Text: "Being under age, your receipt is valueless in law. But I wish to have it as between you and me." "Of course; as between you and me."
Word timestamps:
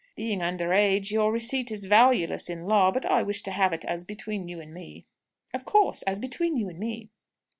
"Being 0.15 0.41
under 0.41 0.73
age, 0.73 1.11
your 1.11 1.31
receipt 1.31 1.69
is 1.69 1.85
valueless 1.85 2.49
in 2.49 2.63
law. 2.67 2.89
But 2.91 3.05
I 3.05 3.21
wish 3.21 3.43
to 3.43 3.51
have 3.51 3.71
it 3.71 3.85
as 3.85 4.03
between 4.03 4.47
you 4.47 4.59
and 4.59 4.73
me." 4.73 5.05
"Of 5.53 5.63
course; 5.63 6.01
as 6.07 6.17
between 6.17 6.57
you 6.57 6.69
and 6.69 6.79
me." 6.79 7.11